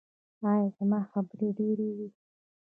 [0.49, 2.07] ایا زما خبرې ډیرې وې؟